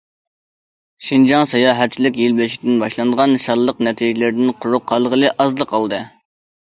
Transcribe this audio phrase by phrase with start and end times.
[1.09, 6.01] شىنجاڭ ساياھەتچىلىك يىل بېشىدىن باشلانغان شانلىق نەتىجىلىرىدىن قۇرۇق قالغىلى ئازلا قالدى.